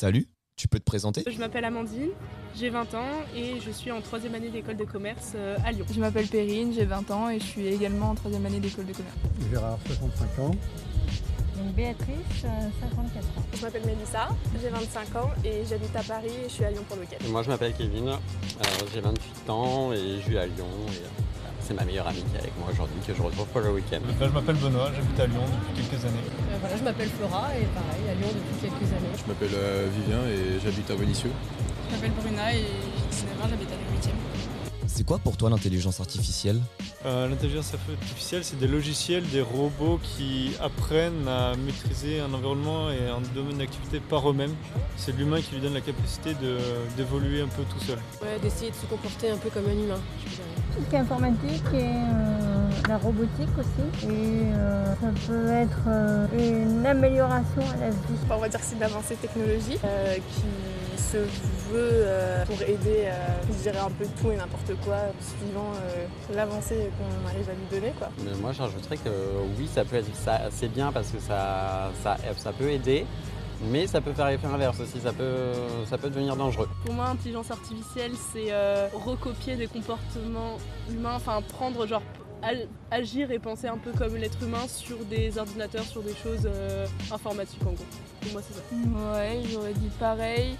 Salut, 0.00 0.26
tu 0.56 0.66
peux 0.66 0.78
te 0.78 0.84
présenter 0.84 1.22
Je 1.30 1.38
m'appelle 1.38 1.66
Amandine, 1.66 2.08
j'ai 2.56 2.70
20 2.70 2.94
ans 2.94 3.10
et 3.36 3.60
je 3.60 3.70
suis 3.70 3.90
en 3.90 4.00
troisième 4.00 4.34
année 4.34 4.48
d'école 4.48 4.78
de 4.78 4.86
commerce 4.86 5.32
euh, 5.34 5.58
à 5.62 5.72
Lyon. 5.72 5.84
Je 5.92 6.00
m'appelle 6.00 6.26
Perrine, 6.26 6.72
j'ai 6.72 6.86
20 6.86 7.10
ans 7.10 7.28
et 7.28 7.38
je 7.38 7.44
suis 7.44 7.66
également 7.66 8.08
en 8.08 8.14
troisième 8.14 8.46
année 8.46 8.60
d'école 8.60 8.86
de 8.86 8.94
commerce. 8.94 9.14
Gérard, 9.50 9.78
65 9.88 10.38
ans. 10.38 10.52
Donc 11.60 11.74
Béatrice, 11.74 12.44
euh, 12.44 12.48
54 12.80 13.24
ans. 13.24 13.42
Je 13.54 13.62
m'appelle 13.62 13.82
Mélissa, 13.84 14.28
j'ai 14.62 14.68
25 14.70 15.16
ans 15.16 15.30
et 15.44 15.62
j'habite 15.68 15.94
à 15.94 16.02
Paris 16.02 16.32
et 16.44 16.48
je 16.48 16.54
suis 16.54 16.64
à 16.64 16.70
Lyon 16.70 16.82
pour 16.88 16.96
le 16.96 17.02
week-end. 17.02 17.16
Moi 17.28 17.42
je 17.42 17.48
m'appelle 17.50 17.74
Kevin, 17.76 18.08
euh, 18.08 18.16
j'ai 18.92 19.00
28 19.00 19.50
ans 19.50 19.92
et 19.92 20.20
je 20.24 20.30
vis 20.30 20.38
à 20.38 20.46
Lyon. 20.46 20.66
Et, 20.88 21.04
euh, 21.04 21.08
c'est 21.60 21.74
ma 21.74 21.84
meilleure 21.84 22.08
amie 22.08 22.24
qui 22.24 22.36
est 22.36 22.40
avec 22.40 22.58
moi 22.58 22.68
aujourd'hui 22.72 22.96
que 23.06 23.14
je 23.14 23.22
retrouve 23.22 23.46
pour 23.46 23.60
le 23.60 23.70
week-end. 23.70 24.00
Ben, 24.18 24.28
je 24.28 24.34
m'appelle 24.34 24.56
Benoît, 24.56 24.90
j'habite 24.96 25.20
à 25.20 25.26
Lyon 25.26 25.44
depuis 25.68 25.84
quelques 25.84 26.04
années. 26.04 26.26
Euh, 26.50 26.56
voilà, 26.60 26.76
je 26.76 26.82
m'appelle 26.82 27.08
Flora 27.10 27.46
et 27.54 27.66
pareil, 27.76 28.04
à 28.10 28.14
Lyon 28.14 28.28
depuis 28.32 28.70
quelques 28.70 28.90
années. 28.90 29.14
Je 29.14 29.26
m'appelle 29.28 29.54
euh, 29.54 29.88
Vivien 29.94 30.18
et 30.26 30.58
j'habite 30.64 30.90
à 30.90 30.94
Vénissieux. 30.96 31.30
Je 31.90 31.94
m'appelle 31.94 32.12
Bruna 32.18 32.54
et 32.54 32.64
j'ai 32.64 33.22
19 33.22 33.42
ans, 33.44 33.48
j'habite 33.50 33.68
à 33.70 33.76
Lyon 33.76 33.86
8 34.02 34.29
C'est 35.00 35.06
quoi 35.06 35.18
pour 35.18 35.38
toi 35.38 35.48
l'intelligence 35.48 35.98
artificielle 35.98 36.60
Euh, 37.06 37.26
L'intelligence 37.26 37.72
artificielle, 37.72 38.44
c'est 38.44 38.58
des 38.58 38.66
logiciels, 38.68 39.26
des 39.30 39.40
robots 39.40 39.98
qui 40.02 40.50
apprennent 40.60 41.26
à 41.26 41.56
maîtriser 41.56 42.20
un 42.20 42.30
environnement 42.34 42.90
et 42.90 43.08
un 43.08 43.22
domaine 43.34 43.56
d'activité 43.56 43.98
par 43.98 44.28
eux-mêmes. 44.28 44.54
C'est 44.98 45.16
l'humain 45.16 45.40
qui 45.40 45.54
lui 45.54 45.62
donne 45.62 45.72
la 45.72 45.80
capacité 45.80 46.34
de- 46.34 46.58
d'évoluer 46.98 47.40
un 47.40 47.46
peu 47.46 47.62
tout 47.62 47.82
seul. 47.82 47.96
Ouais, 48.20 48.38
d'essayer 48.42 48.72
de 48.72 48.76
se 48.76 48.84
comporter 48.84 49.30
un 49.30 49.38
peu 49.38 49.48
comme 49.48 49.64
un 49.68 49.72
humain, 49.84 50.00
je 50.22 50.28
dirais. 50.32 50.42
Tout 50.76 50.82
ce 50.84 50.90
qui 50.90 50.94
est 50.96 50.98
informatique 50.98 51.64
et 51.72 51.78
euh, 51.82 52.68
la 52.86 52.98
robotique 52.98 53.54
aussi. 53.58 54.04
Et 54.04 54.52
euh, 54.52 54.84
ça 55.00 55.08
peut 55.26 55.48
être 55.50 55.80
euh, 55.88 56.26
une 56.68 56.84
amélioration 56.84 57.62
à 57.72 57.76
la 57.80 57.88
vie. 57.88 57.96
On 58.30 58.36
va 58.36 58.50
dire 58.50 58.60
que 58.60 58.66
c'est 58.66 58.76
une 58.76 58.82
avancée 58.82 59.14
technologique 59.16 59.80
euh, 59.82 60.16
qui 60.16 60.42
se 61.00 61.16
veut 61.16 62.04
euh, 62.04 62.44
pour 62.46 62.60
aider, 62.62 63.04
euh, 63.06 63.12
je 63.48 63.62
dirais 63.62 63.78
un 63.78 63.90
peu 63.90 64.04
tout 64.20 64.30
et 64.30 64.36
n'importe 64.36 64.72
quoi, 64.84 64.96
suivant 65.38 65.72
euh, 65.74 66.06
l'avancée 66.34 66.90
qu'on 66.96 67.28
arrive 67.28 67.48
à 67.48 67.52
lui 67.52 67.66
donner. 67.70 67.92
Quoi. 67.98 68.08
Mais 68.24 68.34
moi 68.40 68.52
je 68.52 68.62
rajouterais 68.62 68.96
que 68.96 69.10
oui, 69.58 69.68
ça 69.72 69.84
peut 69.84 69.96
être 69.96 70.14
ça, 70.14 70.42
c'est 70.50 70.68
bien 70.68 70.92
parce 70.92 71.08
que 71.08 71.18
ça, 71.18 71.90
ça, 72.02 72.16
ça 72.36 72.52
peut 72.52 72.70
aider, 72.70 73.06
mais 73.70 73.86
ça 73.86 74.00
peut 74.00 74.12
faire 74.12 74.28
l'effet 74.28 74.46
inverse 74.46 74.80
aussi, 74.80 75.00
ça 75.00 75.12
peut, 75.12 75.52
ça 75.88 75.98
peut 75.98 76.08
devenir 76.08 76.36
dangereux. 76.36 76.68
Pour 76.84 76.94
moi, 76.94 77.06
intelligence 77.06 77.50
artificielle, 77.50 78.12
c'est 78.32 78.52
euh, 78.52 78.88
recopier 78.94 79.56
des 79.56 79.66
comportements 79.66 80.58
humains, 80.90 81.14
enfin 81.16 81.42
prendre 81.42 81.86
genre 81.86 82.02
agir 82.90 83.30
et 83.30 83.38
penser 83.38 83.66
un 83.68 83.76
peu 83.78 83.92
comme 83.92 84.16
l'être 84.16 84.42
humain 84.42 84.66
sur 84.68 84.96
des 85.04 85.38
ordinateurs, 85.38 85.84
sur 85.84 86.02
des 86.02 86.14
choses 86.14 86.46
euh, 86.46 86.86
informatiques 87.10 87.60
en 87.62 87.72
gros. 87.72 87.84
Pour 88.20 88.32
moi, 88.32 88.42
c'est 88.46 88.54
ça. 88.54 88.62
Ouais, 89.12 89.40
j'aurais 89.50 89.74
dit 89.74 89.90
pareil. 89.98 90.56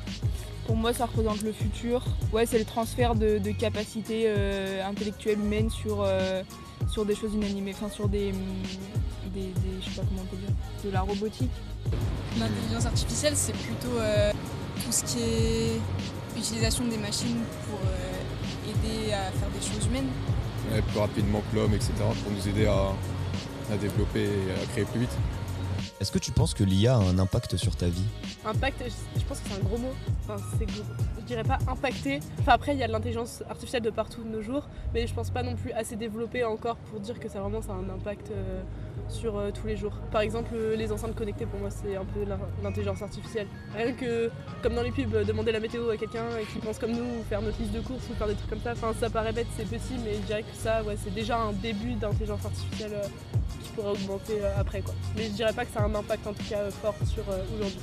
Pour 0.66 0.76
moi, 0.76 0.92
ça 0.92 1.06
représente 1.06 1.42
le 1.42 1.52
futur. 1.52 2.04
Ouais, 2.32 2.46
c'est 2.46 2.58
le 2.58 2.64
transfert 2.64 3.14
de, 3.14 3.38
de 3.38 3.50
capacités 3.50 4.24
euh, 4.26 4.84
intellectuelles 4.86 5.38
humaines 5.40 5.70
sur, 5.70 6.02
euh, 6.02 6.42
sur 6.88 7.04
des 7.04 7.14
choses 7.14 7.34
inanimées, 7.34 7.72
enfin 7.74 7.88
sur 7.88 8.08
des, 8.08 8.30
hum, 8.30 9.32
des, 9.34 9.40
des- 9.40 9.80
je 9.80 9.90
sais 9.90 10.00
pas 10.00 10.06
comment 10.08 10.22
on 10.22 10.26
peut 10.26 10.36
dire, 10.36 10.54
de 10.84 10.90
la 10.90 11.00
robotique. 11.00 11.50
L'intelligence 12.38 12.86
artificielle, 12.86 13.32
c'est 13.36 13.54
plutôt 13.54 13.98
euh, 13.98 14.30
tout 14.84 14.92
ce 14.92 15.02
qui 15.04 15.18
est 15.22 15.80
utilisation 16.38 16.84
des 16.86 16.98
machines 16.98 17.40
pour 17.68 17.80
euh, 17.80 18.70
aider 18.70 19.12
à 19.12 19.32
faire 19.32 19.48
des 19.48 19.66
choses 19.66 19.86
humaines. 19.86 20.08
Ouais, 20.72 20.82
plus 20.82 20.98
rapidement 20.98 21.42
que 21.50 21.56
l'homme, 21.56 21.74
etc. 21.74 21.92
pour 22.22 22.32
nous 22.32 22.48
aider 22.48 22.66
à, 22.66 22.92
à 23.72 23.76
développer 23.76 24.24
et 24.24 24.62
à 24.62 24.66
créer 24.72 24.84
plus 24.84 25.00
vite. 25.00 25.16
Est-ce 26.00 26.12
que 26.12 26.18
tu 26.18 26.30
penses 26.32 26.54
que 26.54 26.64
l'IA 26.64 26.94
a 26.96 26.98
un 26.98 27.18
impact 27.18 27.56
sur 27.56 27.76
ta 27.76 27.86
vie? 27.86 28.04
Impact, 28.44 28.84
je 29.16 29.24
pense 29.24 29.40
que 29.40 29.48
c'est 29.48 29.60
un 29.60 29.64
gros 29.64 29.76
mot. 29.78 29.92
Enfin, 30.24 30.36
c'est 30.58 30.64
gros. 30.66 30.82
Je 31.18 31.24
dirais 31.26 31.44
pas 31.44 31.58
impacter. 31.68 32.20
Enfin, 32.40 32.52
après, 32.52 32.72
il 32.74 32.78
y 32.78 32.82
a 32.82 32.86
de 32.86 32.92
l'intelligence 32.92 33.42
artificielle 33.50 33.82
de 33.82 33.90
partout 33.90 34.22
de 34.22 34.28
nos 34.28 34.40
jours, 34.42 34.66
mais 34.94 35.06
je 35.06 35.12
pense 35.12 35.30
pas 35.30 35.42
non 35.42 35.56
plus 35.56 35.72
assez 35.72 35.96
développé 35.96 36.44
encore 36.44 36.76
pour 36.76 37.00
dire 37.00 37.18
que 37.20 37.28
ça 37.28 37.40
vraiment 37.40 37.60
ça 37.60 37.72
a 37.72 37.76
un 37.76 37.90
impact 37.94 38.30
euh, 38.30 38.62
sur 39.08 39.36
euh, 39.38 39.50
tous 39.50 39.66
les 39.66 39.76
jours. 39.76 39.92
Par 40.12 40.20
exemple, 40.20 40.50
euh, 40.54 40.76
les 40.76 40.92
enceintes 40.92 41.14
connectées, 41.14 41.46
pour 41.46 41.60
moi, 41.60 41.70
c'est 41.70 41.96
un 41.96 42.04
peu 42.04 42.24
l'in- 42.28 42.38
l'intelligence 42.62 43.02
artificielle. 43.02 43.46
Rien 43.74 43.92
que, 43.92 44.30
comme 44.62 44.74
dans 44.74 44.82
les 44.82 44.90
pubs, 44.92 45.14
euh, 45.14 45.24
demander 45.24 45.52
la 45.52 45.60
météo 45.60 45.90
à 45.90 45.96
quelqu'un 45.96 46.26
qui 46.52 46.58
pense 46.58 46.78
comme 46.78 46.92
nous, 46.92 47.20
ou 47.20 47.22
faire 47.28 47.42
notre 47.42 47.58
liste 47.60 47.72
de 47.72 47.80
courses, 47.80 48.08
ou 48.10 48.14
faire 48.14 48.26
des 48.28 48.34
trucs 48.34 48.50
comme 48.50 48.60
ça. 48.60 48.72
Enfin, 48.72 48.92
ça 48.98 49.10
paraît 49.10 49.32
bête, 49.32 49.46
c'est 49.56 49.68
petit, 49.68 49.98
mais 50.04 50.14
je 50.14 50.26
dirais 50.26 50.42
que 50.42 50.54
ça, 50.54 50.82
ouais, 50.82 50.96
c'est 51.02 51.14
déjà 51.14 51.38
un 51.38 51.52
début 51.52 51.94
d'intelligence 51.94 52.44
artificielle 52.44 53.00
qui 53.62 53.70
pourrait 53.72 53.90
augmenter 53.92 54.34
après, 54.58 54.80
quoi. 54.80 54.94
Mais 55.16 55.24
je 55.24 55.30
dirais 55.30 55.52
pas 55.52 55.64
que 55.64 55.72
ça 55.72 55.80
a 55.80 55.84
un 55.84 55.94
impact, 55.94 56.26
en 56.26 56.32
tout 56.32 56.44
cas, 56.48 56.70
fort 56.70 56.94
sur 57.06 57.24
aujourd'hui. 57.54 57.78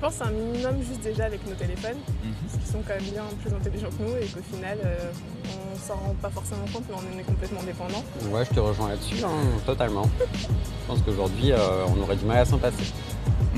Je 0.00 0.06
pense 0.06 0.22
un 0.22 0.30
minimum 0.30 0.76
juste 0.82 1.02
déjà 1.02 1.24
avec 1.24 1.46
nos 1.46 1.54
téléphones, 1.54 1.98
parce 2.02 2.56
qu'ils 2.56 2.72
sont 2.72 2.82
quand 2.88 2.94
même 2.94 3.12
bien 3.12 3.22
plus 3.44 3.54
intelligents 3.54 3.90
que 3.90 4.02
nous 4.02 4.16
et 4.16 4.24
qu'au 4.28 4.40
final, 4.56 4.78
euh, 4.82 5.10
on 5.44 5.78
s'en 5.78 5.94
rend 5.94 6.14
pas 6.22 6.30
forcément 6.30 6.64
compte, 6.72 6.84
mais 6.88 6.94
on 6.94 7.16
en 7.16 7.18
est 7.20 7.22
complètement 7.22 7.62
dépendant. 7.62 8.02
Ouais, 8.30 8.42
je 8.46 8.54
te 8.54 8.60
rejoins 8.60 8.88
là-dessus, 8.88 9.22
hein, 9.22 9.60
totalement. 9.66 10.08
Je 10.18 10.86
pense 10.86 11.02
qu'aujourd'hui, 11.02 11.52
euh, 11.52 11.84
on 11.94 12.00
aurait 12.00 12.16
du 12.16 12.24
mal 12.24 12.38
à 12.38 12.44
s'en 12.46 12.56
passer. 12.56 12.94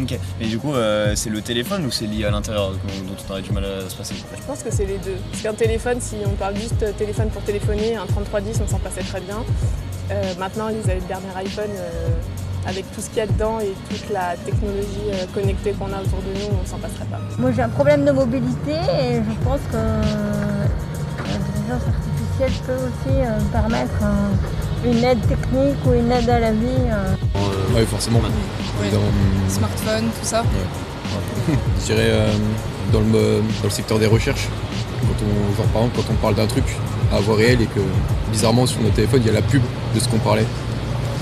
Ok, 0.01 0.19
mais 0.41 0.47
du 0.47 0.59
coup, 0.59 0.75
euh, 0.75 1.15
c'est 1.15 1.31
le 1.31 1.43
téléphone 1.43 1.87
ou 1.87 1.93
c'est 1.93 2.07
lié 2.09 2.25
à 2.25 2.33
l'intérieur 2.33 2.73
dont 2.73 2.79
on 3.29 3.31
aurait 3.31 3.43
du 3.43 3.53
mal 3.53 3.65
à 3.65 3.89
se 3.89 3.95
passer 3.95 4.17
Je 4.17 4.43
pense 4.45 4.65
que 4.65 4.73
c'est 4.73 4.87
les 4.87 4.99
deux. 4.99 5.19
Parce 5.31 5.43
qu'un 5.45 5.55
téléphone, 5.55 6.01
si 6.01 6.17
on 6.27 6.31
parle 6.31 6.57
juste 6.57 6.85
téléphone 6.97 7.29
pour 7.29 7.43
téléphoner, 7.43 7.95
un 7.95 8.07
3310, 8.07 8.63
on 8.65 8.67
s'en 8.67 8.81
passait 8.81 9.03
très 9.03 9.21
bien. 9.21 9.45
Euh, 10.11 10.35
maintenant, 10.39 10.69
les 10.69 11.01
derniers 11.07 11.47
iPhones, 11.47 11.71
euh, 11.71 12.09
avec 12.67 12.85
tout 12.95 13.01
ce 13.01 13.09
qu'il 13.09 13.19
y 13.19 13.21
a 13.23 13.27
dedans 13.27 13.59
et 13.61 13.73
toute 13.91 14.11
la 14.11 14.37
technologie 14.45 15.09
euh, 15.13 15.25
connectée 15.35 15.73
qu'on 15.73 15.87
a 15.93 16.01
autour 16.01 16.21
de 16.21 16.33
nous, 16.39 16.59
on 16.63 16.67
s'en 16.67 16.79
passerait 16.79 17.07
pas. 17.11 17.19
Moi 17.39 17.51
j'ai 17.55 17.63
un 17.63 17.69
problème 17.69 18.05
de 18.05 18.13
mobilité 18.13 18.73
et 18.73 19.17
je 19.17 19.45
pense 19.45 19.61
que 19.71 19.77
l'intelligence 21.27 21.83
artificielle 21.89 22.53
peut 22.67 22.73
aussi 22.87 23.17
euh, 23.19 23.39
permettre 23.53 24.01
euh, 24.03 24.91
une 24.91 25.03
aide 25.05 25.21
technique 25.27 25.77
ou 25.87 25.93
une 25.93 26.11
aide 26.13 26.29
à 26.31 26.41
la 26.41 26.53
vie. 26.53 26.67
euh. 26.91 27.15
Oui, 27.75 27.85
forcément. 27.87 28.19
Ouais. 28.21 28.91
Dans, 28.91 29.01
Smartphone, 29.53 30.05
tout 30.05 30.27
ça. 30.27 30.43
je 31.81 31.85
dirais 31.87 32.09
euh, 32.11 32.33
dans, 32.93 33.01
le, 33.01 33.07
mo- 33.07 33.19
dans 33.41 33.65
le 33.65 33.71
secteur 33.71 33.99
des 33.99 34.07
recherches. 34.07 34.49
Quand 35.03 35.25
on, 35.25 35.57
genre, 35.57 35.67
par 35.73 35.83
exemple, 35.83 35.97
quand 36.07 36.13
on 36.13 36.17
parle 36.17 36.35
d'un 36.37 36.47
truc 36.47 36.65
à 37.13 37.19
voix 37.21 37.37
réelle 37.37 37.61
et 37.61 37.67
que 37.67 37.81
bizarrement 38.31 38.67
sur 38.67 38.81
notre 38.83 38.95
téléphone 38.95 39.21
il 39.23 39.27
y 39.27 39.31
a 39.31 39.33
la 39.35 39.43
pub 39.43 39.63
de 39.95 40.01
ce 40.01 40.09
qu'on 40.09 40.19
parlait. 40.19 40.47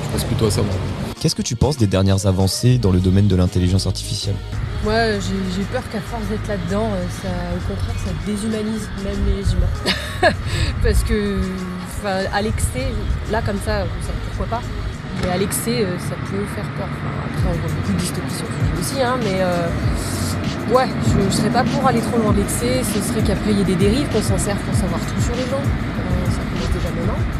Je 0.04 0.12
pense 0.12 0.24
plutôt 0.24 0.46
à 0.46 0.50
ça 0.50 0.60
moi. 0.62 0.74
Qu'est-ce 1.20 1.34
que 1.34 1.42
tu 1.42 1.54
penses 1.54 1.76
des 1.76 1.86
dernières 1.86 2.24
avancées 2.24 2.78
dans 2.78 2.92
le 2.92 2.98
domaine 2.98 3.28
de 3.28 3.36
l'intelligence 3.36 3.86
artificielle? 3.86 4.34
Moi, 4.84 5.20
j'ai 5.20 5.64
peur 5.64 5.82
qu'à 5.92 6.00
force 6.00 6.24
d'être 6.30 6.48
là-dedans, 6.48 6.88
euh, 6.94 7.56
au 7.56 7.68
contraire, 7.68 7.94
ça 8.02 8.10
déshumanise 8.24 8.88
même 9.04 9.18
les 9.26 9.52
humains. 9.52 10.32
Parce 10.82 11.04
que, 11.04 11.38
à 12.06 12.40
l'excès, 12.40 12.86
là 13.30 13.42
comme 13.42 13.58
ça, 13.62 13.84
pourquoi 14.28 14.58
pas 14.58 14.62
Mais 15.22 15.30
à 15.32 15.36
l'excès, 15.36 15.84
euh, 15.84 15.98
ça 15.98 16.14
peut 16.30 16.46
faire 16.54 16.64
peur. 16.78 16.88
Enfin, 16.88 17.12
après, 17.26 17.50
on 17.50 17.60
voit 17.60 17.70
beaucoup 17.76 17.92
de 17.92 17.98
dystopies 17.98 18.34
sur 18.34 18.46
aussi, 18.80 19.02
hein, 19.02 19.18
mais 19.22 19.42
euh, 19.42 20.74
ouais, 20.74 20.88
je, 21.04 21.30
je 21.30 21.36
serais 21.36 21.50
pas 21.50 21.64
pour 21.64 21.86
aller 21.86 22.00
trop 22.00 22.16
loin 22.16 22.32
de 22.32 22.38
l'excès. 22.38 22.80
Ce 22.94 23.02
serait 23.02 23.22
qu'après, 23.22 23.50
il 23.50 23.58
y 23.58 23.60
ait 23.60 23.64
des 23.64 23.76
dérives, 23.76 24.08
qu'on 24.08 24.22
s'en 24.22 24.38
sert 24.38 24.56
pour 24.56 24.74
savoir 24.74 24.98
tout 25.00 25.20
sur 25.20 25.34
les 25.34 25.44
gens. 25.50 25.60
Euh, 25.60 26.30
ça 26.30 26.40
commence 26.48 26.72
déjà 26.72 26.88
maintenant. 26.96 27.39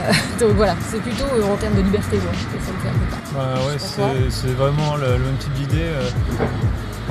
Euh, 0.00 0.12
donc 0.40 0.56
voilà, 0.56 0.74
c'est 0.90 1.00
plutôt 1.02 1.24
euh, 1.24 1.52
en 1.52 1.56
termes 1.56 1.74
de 1.74 1.82
liberté, 1.82 2.16
moi, 2.22 2.32
que 2.32 2.64
ça 2.64 2.72
me 2.72 2.78
fait 2.80 2.88
un 2.88 2.92
peu 2.92 3.06
peur. 3.10 3.20
Bah 3.34 3.60
ouais, 3.66 3.76
c'est 4.30 4.52
vraiment 4.54 4.96
le, 4.96 5.12
le 5.18 5.24
même 5.24 5.36
type 5.38 5.52
d'idée. 5.54 5.82
euh, 5.82 6.08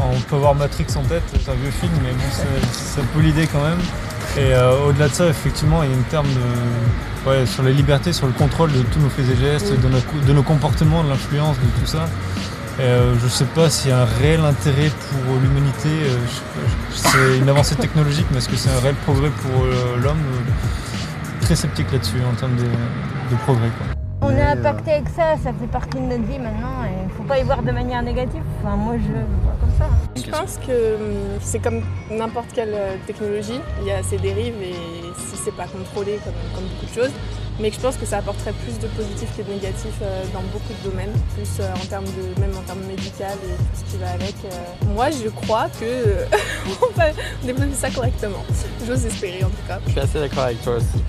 on 0.01 0.19
peut 0.21 0.35
avoir 0.37 0.55
Matrix 0.55 0.85
en 0.95 1.01
tête, 1.03 1.23
c'est 1.43 1.51
un 1.51 1.55
vieux 1.55 1.71
film, 1.71 1.91
mais 2.03 2.11
bon, 2.11 2.23
c'est- 2.31 3.01
un 3.01 3.05
peu 3.13 3.19
l'idée 3.21 3.47
quand 3.47 3.61
même. 3.61 3.79
Et 4.37 4.53
euh, 4.53 4.87
au-delà 4.87 5.07
de 5.09 5.13
ça, 5.13 5.27
effectivement, 5.27 5.83
il 5.83 5.89
y 5.89 5.93
a 5.93 5.95
une 5.95 6.03
terme 6.03 6.27
de, 6.27 7.29
ouais, 7.29 7.45
sur 7.45 7.63
les 7.63 7.73
libertés, 7.73 8.13
sur 8.13 8.27
le 8.27 8.31
contrôle 8.33 8.71
de 8.71 8.81
tous 8.83 8.99
nos 8.99 9.09
faits 9.09 9.25
et 9.29 9.35
gestes, 9.35 9.71
de, 9.79 9.87
nos, 9.89 9.99
co- 9.99 10.19
de 10.25 10.33
nos 10.33 10.43
comportements, 10.43 11.03
de 11.03 11.09
l'influence, 11.09 11.57
de 11.57 11.79
tout 11.81 11.85
ça. 11.87 12.05
Et, 12.79 12.83
euh, 12.83 13.13
je 13.21 13.27
sais 13.27 13.45
pas 13.45 13.69
s'il 13.69 13.89
y 13.89 13.93
a 13.93 14.01
un 14.01 14.05
réel 14.21 14.39
intérêt 14.45 14.89
pour 15.11 15.35
l'humanité. 15.41 15.89
euh, 15.89 16.15
c'est 16.93 17.37
une 17.39 17.49
avancée 17.49 17.75
technologique, 17.75 18.27
mais 18.31 18.37
est-ce 18.37 18.47
que 18.49 18.55
c'est 18.55 18.69
un 18.69 18.79
réel 18.81 18.95
progrès 19.05 19.29
pour 19.29 19.65
l'homme 20.01 20.17
Très 21.49 21.55
sceptique 21.55 21.91
là-dessus 21.91 22.17
en 22.31 22.35
termes 22.35 22.55
de, 22.57 22.61
de 22.61 23.35
progrès. 23.43 23.69
Quoi. 23.69 23.87
On 24.21 24.29
est 24.37 24.39
impacté 24.43 24.91
avec 24.91 25.09
ça, 25.09 25.33
ça 25.43 25.51
fait 25.51 25.65
partie 25.65 25.97
de 25.97 26.03
notre 26.03 26.21
vie 26.25 26.37
maintenant 26.37 26.83
et 26.85 26.93
il 27.05 27.09
faut 27.17 27.23
pas 27.23 27.39
y 27.39 27.43
voir 27.43 27.63
de 27.63 27.71
manière 27.71 28.03
négative. 28.03 28.43
Enfin 28.61 28.75
moi 28.75 28.93
je 29.01 29.07
le 29.07 29.25
vois 29.41 29.55
comme 29.59 29.71
ça. 29.79 29.85
hein. 29.85 29.97
Je 30.15 30.29
pense 30.29 30.59
que 30.67 30.93
hum, 30.97 31.39
c'est 31.41 31.57
comme 31.57 31.81
n'importe 32.11 32.49
quelle 32.53 32.75
euh, 32.75 32.95
technologie, 33.07 33.59
il 33.81 33.87
y 33.87 33.91
a 33.91 34.03
ses 34.03 34.17
dérives 34.19 34.61
et 34.61 34.75
si 35.17 35.37
c'est 35.43 35.55
pas 35.55 35.65
contrôlé 35.65 36.19
comme, 36.23 36.33
comme 36.53 36.65
beaucoup 36.65 36.85
de 36.85 37.01
choses, 37.01 37.13
mais 37.59 37.71
je 37.71 37.79
pense 37.79 37.97
que 37.97 38.05
ça 38.05 38.17
apporterait 38.19 38.53
plus 38.53 38.77
de 38.77 38.85
positif 38.89 39.35
que 39.35 39.41
de 39.41 39.49
négatif 39.51 39.93
euh, 40.03 40.23
dans 40.31 40.43
beaucoup 40.53 40.73
de 40.83 40.87
domaines, 40.91 41.13
plus 41.33 41.49
euh, 41.61 41.73
en 41.73 41.85
termes 41.87 42.05
de 42.05 42.39
même 42.39 42.51
en 42.55 42.61
termes 42.61 42.85
médical 42.87 43.33
et 43.43 43.55
tout 43.57 43.85
ce 43.87 43.91
qui 43.91 43.97
va 43.97 44.09
avec. 44.11 44.35
euh. 44.45 44.93
Moi 44.93 45.07
je 45.09 45.29
crois 45.29 45.65
que 45.79 45.83
euh, 45.85 46.25
on 46.83 46.95
va 46.95 47.05
développer 47.43 47.73
ça 47.73 47.89
correctement. 47.89 48.45
J'ose 48.85 49.03
espérer 49.07 49.43
en 49.43 49.49
tout 49.49 49.65
cas. 49.67 49.79
Je 49.87 49.91
suis 49.93 49.99
assez 49.99 50.19
d'accord 50.19 50.43
avec 50.43 50.61
toi 50.61 50.75
aussi. 50.75 51.01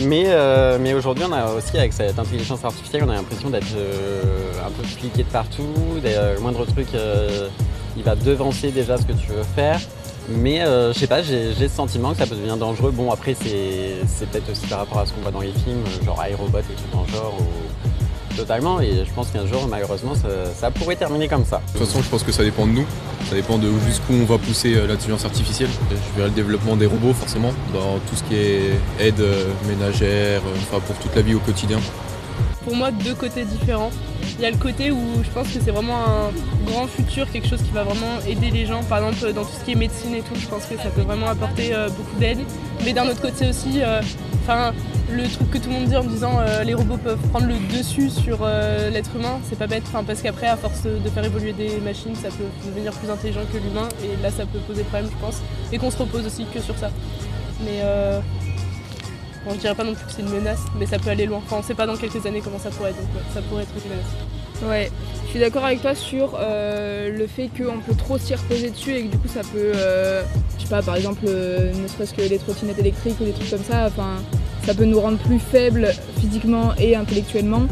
Mais, 0.00 0.24
euh, 0.26 0.78
mais 0.80 0.94
aujourd'hui, 0.94 1.24
on 1.28 1.32
a 1.32 1.52
aussi, 1.52 1.76
avec 1.76 1.92
cette 1.92 2.18
intelligence 2.18 2.64
artificielle, 2.64 3.02
on 3.04 3.10
a 3.10 3.14
l'impression 3.14 3.50
d'être 3.50 3.74
euh, 3.76 4.52
un 4.64 4.70
peu 4.70 4.84
fliqué 4.84 5.24
de 5.24 5.28
partout, 5.28 5.74
euh, 6.04 6.34
le 6.34 6.40
moindre 6.40 6.64
truc, 6.66 6.88
il 7.96 8.02
va 8.04 8.14
devancer 8.14 8.70
déjà 8.70 8.96
ce 8.96 9.04
que 9.04 9.12
tu 9.12 9.28
veux 9.28 9.42
faire. 9.42 9.80
Mais 10.30 10.60
je 10.60 10.92
sais 10.98 11.06
pas, 11.06 11.22
j'ai 11.22 11.54
ce 11.54 11.68
sentiment 11.68 12.12
que 12.12 12.18
ça 12.18 12.26
peut 12.26 12.34
devenir 12.34 12.56
dangereux. 12.56 12.90
Bon, 12.90 13.10
après, 13.10 13.34
c'est 13.34 14.26
peut-être 14.30 14.50
aussi 14.50 14.66
par 14.66 14.80
rapport 14.80 14.98
à 14.98 15.06
ce 15.06 15.12
qu'on 15.12 15.22
voit 15.22 15.30
dans 15.30 15.40
les 15.40 15.52
films, 15.52 15.82
genre 16.04 16.22
iRobot 16.30 16.58
et 16.58 16.62
tout 16.62 16.96
dans 16.96 17.06
genre, 17.06 17.34
totalement. 18.38 18.80
Et 18.80 19.04
je 19.04 19.12
pense 19.12 19.28
qu'un 19.30 19.46
jour, 19.46 19.66
malheureusement, 19.68 20.14
ça, 20.14 20.28
ça 20.54 20.70
pourrait 20.70 20.96
terminer 20.96 21.28
comme 21.28 21.44
ça. 21.44 21.60
De 21.66 21.78
toute 21.78 21.86
façon, 21.86 22.02
je 22.02 22.08
pense 22.08 22.22
que 22.22 22.32
ça 22.32 22.44
dépend 22.44 22.66
de 22.66 22.72
nous. 22.72 22.86
Ça 23.28 23.34
dépend 23.34 23.58
de 23.58 23.68
jusqu'où 23.86 24.14
on 24.14 24.24
va 24.24 24.38
pousser 24.38 24.74
euh, 24.74 24.86
l'intelligence 24.86 25.24
artificielle. 25.24 25.68
Je 25.90 26.16
verrai 26.16 26.30
le 26.30 26.34
développement 26.34 26.76
des 26.76 26.86
robots, 26.86 27.12
forcément, 27.12 27.52
dans 27.74 27.98
tout 28.08 28.16
ce 28.16 28.22
qui 28.24 28.36
est 28.36 28.72
aide 29.00 29.20
euh, 29.20 29.44
ménagère, 29.66 30.40
euh, 30.46 30.56
enfin 30.62 30.80
pour 30.80 30.96
toute 30.96 31.14
la 31.14 31.22
vie 31.22 31.34
au 31.34 31.40
quotidien. 31.40 31.78
Pour 32.64 32.76
moi, 32.76 32.90
deux 32.90 33.14
côtés 33.14 33.44
différents. 33.44 33.90
Il 34.38 34.42
y 34.42 34.46
a 34.46 34.50
le 34.50 34.56
côté 34.56 34.90
où 34.90 35.02
je 35.24 35.30
pense 35.30 35.48
que 35.48 35.58
c'est 35.64 35.70
vraiment 35.70 35.96
un 35.96 36.70
grand 36.70 36.86
futur, 36.86 37.30
quelque 37.30 37.48
chose 37.48 37.62
qui 37.62 37.72
va 37.72 37.82
vraiment 37.82 38.20
aider 38.26 38.50
les 38.50 38.66
gens, 38.66 38.84
par 38.84 38.98
exemple 38.98 39.32
dans 39.32 39.42
tout 39.42 39.50
ce 39.58 39.64
qui 39.64 39.72
est 39.72 39.74
médecine 39.74 40.14
et 40.14 40.20
tout, 40.20 40.38
je 40.38 40.46
pense 40.46 40.64
que 40.66 40.76
ça 40.76 40.90
peut 40.94 41.00
vraiment 41.00 41.28
apporter 41.28 41.74
beaucoup 41.96 42.20
d'aide. 42.20 42.38
Mais 42.84 42.92
d'un 42.92 43.08
autre 43.08 43.20
côté 43.20 43.48
aussi, 43.48 43.82
euh, 43.82 44.00
enfin 44.42 44.72
le 45.10 45.28
truc 45.28 45.50
que 45.50 45.58
tout 45.58 45.68
le 45.68 45.74
monde 45.74 45.86
dit 45.86 45.96
en 45.96 46.04
disant 46.04 46.38
euh, 46.38 46.64
les 46.64 46.74
robots 46.74 46.98
peuvent 46.98 47.20
prendre 47.30 47.46
le 47.46 47.54
dessus 47.74 48.10
sur 48.10 48.40
euh, 48.42 48.90
l'être 48.90 49.10
humain, 49.16 49.40
c'est 49.48 49.58
pas 49.58 49.66
bête, 49.66 49.84
parce 50.06 50.22
qu'après 50.22 50.46
à 50.46 50.56
force 50.56 50.82
de 50.82 51.08
faire 51.08 51.24
évoluer 51.24 51.52
des 51.52 51.78
machines, 51.78 52.14
ça 52.14 52.28
peut 52.28 52.44
devenir 52.66 52.92
plus 52.92 53.10
intelligent 53.10 53.40
que 53.52 53.58
l'humain 53.58 53.88
et 54.02 54.22
là 54.22 54.30
ça 54.30 54.44
peut 54.44 54.58
poser 54.60 54.82
problème 54.84 55.10
je 55.10 55.24
pense. 55.24 55.40
Et 55.72 55.78
qu'on 55.78 55.90
se 55.90 55.98
repose 55.98 56.26
aussi 56.26 56.44
que 56.52 56.60
sur 56.60 56.76
ça. 56.76 56.90
Mais 57.64 57.80
euh, 57.82 58.20
bon, 59.44 59.54
je 59.54 59.58
dirais 59.58 59.74
pas 59.74 59.84
non 59.84 59.94
plus 59.94 60.04
que 60.04 60.12
c'est 60.12 60.22
une 60.22 60.30
menace, 60.30 60.60
mais 60.78 60.86
ça 60.86 60.98
peut 60.98 61.10
aller 61.10 61.26
loin. 61.26 61.38
Enfin, 61.38 61.56
on 61.58 61.62
sait 61.62 61.74
pas 61.74 61.86
dans 61.86 61.96
quelques 61.96 62.24
années 62.26 62.42
comment 62.42 62.58
ça 62.58 62.70
pourrait 62.70 62.90
être, 62.90 62.98
donc 62.98 63.22
ça 63.32 63.40
pourrait 63.42 63.62
être 63.62 63.72
une 63.84 63.90
menace. 63.90 64.68
Ouais, 64.68 64.90
je 65.26 65.30
suis 65.30 65.38
d'accord 65.38 65.64
avec 65.64 65.80
toi 65.80 65.94
sur 65.94 66.36
euh, 66.38 67.16
le 67.16 67.26
fait 67.28 67.48
qu'on 67.48 67.78
peut 67.78 67.94
trop 67.94 68.18
s'y 68.18 68.34
reposer 68.34 68.70
dessus 68.70 68.92
et 68.92 69.04
que 69.04 69.12
du 69.12 69.18
coup 69.18 69.28
ça 69.28 69.40
peut, 69.40 69.72
euh, 69.74 70.22
je 70.58 70.64
sais 70.64 70.68
pas, 70.68 70.82
par 70.82 70.96
exemple, 70.96 71.26
ne 71.26 71.88
serait-ce 71.88 72.12
que 72.12 72.22
les 72.22 72.38
trottinettes 72.38 72.78
électriques 72.78 73.20
ou 73.20 73.24
des 73.24 73.32
trucs 73.32 73.50
comme 73.50 73.62
ça, 73.62 73.86
enfin, 73.86 74.16
ça 74.68 74.74
peut 74.74 74.84
nous 74.84 75.00
rendre 75.00 75.16
plus 75.16 75.38
faibles 75.38 75.88
physiquement 76.20 76.74
et 76.78 76.94
intellectuellement. 76.94 77.62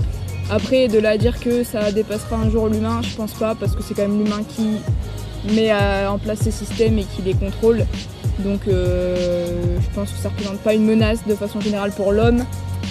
Après, 0.48 0.88
de 0.88 0.98
là 0.98 1.10
à 1.10 1.18
dire 1.18 1.38
que 1.38 1.62
ça 1.62 1.92
dépassera 1.92 2.36
un 2.36 2.48
jour 2.48 2.68
l'humain, 2.68 3.02
je 3.02 3.14
pense 3.14 3.34
pas, 3.34 3.54
parce 3.54 3.76
que 3.76 3.82
c'est 3.82 3.92
quand 3.92 4.08
même 4.08 4.24
l'humain 4.24 4.40
qui 4.48 4.78
met 5.54 5.70
euh, 5.72 6.08
en 6.08 6.16
place 6.18 6.38
ces 6.38 6.50
systèmes 6.50 6.98
et 6.98 7.04
qui 7.04 7.20
les 7.20 7.34
contrôle. 7.34 7.84
Donc 8.38 8.62
euh, 8.66 9.76
je 9.78 9.94
pense 9.94 10.10
que 10.10 10.16
ça 10.16 10.30
représente 10.30 10.58
pas 10.60 10.72
une 10.72 10.86
menace 10.86 11.18
de 11.26 11.34
façon 11.34 11.60
générale 11.60 11.90
pour 11.90 12.12
l'homme, 12.12 12.46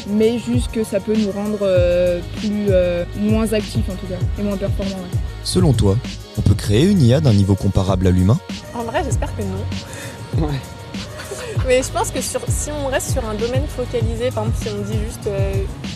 mais 0.08 0.38
juste 0.38 0.72
que 0.72 0.84
ça 0.84 1.00
peut 1.00 1.16
nous 1.18 1.32
rendre 1.32 1.58
euh, 1.64 2.20
plus 2.38 2.68
euh, 2.70 3.06
moins 3.20 3.54
actifs 3.54 3.90
en 3.90 3.96
tout 3.96 4.06
cas 4.06 4.20
et 4.40 4.44
moins 4.44 4.58
performants. 4.58 4.92
ouais. 4.98 5.20
Selon 5.44 5.74
toi, 5.74 5.98
on 6.38 6.42
peut 6.42 6.54
créer 6.54 6.86
une 6.86 7.02
IA 7.02 7.22
d'un 7.22 7.34
niveau 7.34 7.56
comparable 7.56 8.06
à 8.06 8.12
l'humain? 8.12 8.38
En 8.76 8.84
vrai, 8.84 9.02
j'espère 9.04 9.36
que 9.36 9.42
non. 9.42 10.46
Ouais. 10.46 10.60
Mais 11.68 11.82
je 11.82 11.90
pense 11.90 12.12
que 12.12 12.22
sur- 12.22 12.42
si 12.48 12.70
on 12.72 12.88
reste 12.88 13.12
sur 13.12 13.26
un 13.28 13.34
domaine 13.34 13.66
focalisé, 13.68 14.30
par 14.32 14.44
exemple 14.44 14.58
si 14.62 14.70
on 14.70 14.82
dit 14.84 15.00
juste 15.06 15.28
euh, 15.28 15.54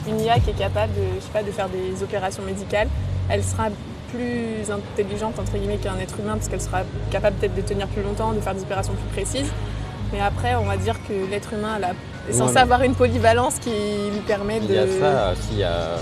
une 0.07 0.19
IA 0.21 0.39
qui 0.39 0.49
est 0.49 0.57
capable 0.57 0.93
de, 0.93 1.01
je 1.19 1.23
sais 1.23 1.31
pas, 1.31 1.43
de 1.43 1.51
faire 1.51 1.69
des 1.69 2.01
opérations 2.03 2.43
médicales, 2.43 2.87
elle 3.29 3.43
sera 3.43 3.67
plus 4.11 4.71
intelligente 4.71 5.35
entre 5.37 5.51
guillemets 5.53 5.77
qu'un 5.77 5.97
être 5.99 6.19
humain 6.19 6.33
parce 6.33 6.47
qu'elle 6.47 6.61
sera 6.61 6.81
capable 7.11 7.35
peut-être 7.37 7.55
de 7.55 7.61
tenir 7.61 7.87
plus 7.87 8.01
longtemps, 8.01 8.31
de 8.33 8.39
faire 8.39 8.55
des 8.55 8.61
opérations 8.63 8.93
plus 8.93 9.21
précises. 9.21 9.51
Mais 10.11 10.19
après, 10.19 10.55
on 10.55 10.65
va 10.65 10.77
dire 10.77 10.95
que 11.07 11.13
l'être 11.29 11.53
humain 11.53 11.75
elle 11.77 11.83
a- 11.83 11.93
est 12.29 12.33
censé 12.33 12.55
Ouais, 12.55 12.61
avoir 12.61 12.81
une 12.81 12.95
polyvalence 12.95 13.59
qui 13.59 13.69
lui 13.69 14.21
permet 14.25 14.59
de. 14.59 14.65
Il 14.65 14.73
y 14.73 14.77
a 14.79 14.87
ça 14.99 15.33
aussi. 15.33 15.63
a- 15.63 15.99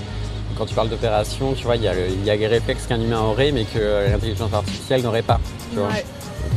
Quand 0.58 0.66
tu 0.66 0.74
parles 0.74 0.90
d'opération, 0.90 1.54
tu 1.54 1.66
vois, 1.66 1.76
il 1.76 1.84
y, 1.84 1.88
a 1.88 1.94
le- 1.94 2.08
il 2.10 2.24
y 2.26 2.32
a 2.32 2.36
les 2.36 2.48
réflexes 2.48 2.88
qu'un 2.88 3.00
humain 3.00 3.20
aurait, 3.20 3.52
mais 3.52 3.66
que 3.66 4.10
l'intelligence 4.10 4.52
artificielle 4.54 5.04
n'aurait 5.04 5.22
pas. 5.22 5.40
Tu 5.72 5.78
vois. 5.78 5.90
Ouais. 5.90 6.04